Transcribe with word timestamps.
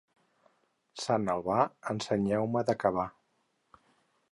Sant 1.03 1.29
Albà, 1.33 1.59
ensenyeu-me 1.95 2.65
de 2.73 2.77
cavar. 2.85 3.09